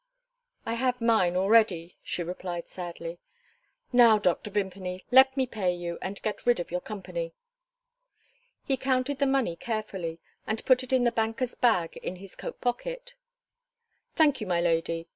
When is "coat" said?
12.35-12.59